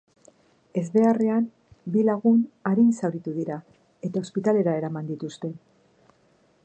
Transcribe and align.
Ezbeharrean 0.79 1.45
bi 1.95 2.05
lagun 2.07 2.41
arin 2.71 2.89
zauritu 3.03 3.35
dira, 3.37 3.59
eta 4.09 4.25
ospitalera 4.27 4.77
eraman 4.81 5.13
dituzte. 5.15 5.53